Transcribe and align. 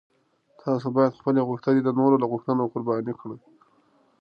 تاسو 0.61 0.87
باید 0.95 1.17
خپلې 1.19 1.41
غوښتنې 1.49 1.79
د 1.83 1.89
نورو 1.99 2.15
له 2.21 2.27
غوښتنو 2.31 2.69
قرباني 2.73 3.13
کړئ. 3.19 3.39